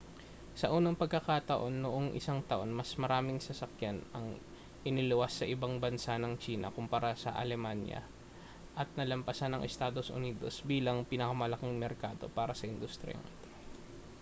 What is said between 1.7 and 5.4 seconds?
noong isang taon mas maraming sasakyan ang iniluwas